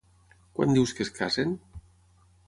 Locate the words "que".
0.99-1.05